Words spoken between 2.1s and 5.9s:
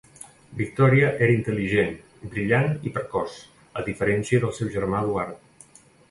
brillant i precoç, a diferència del seu germà Eduard.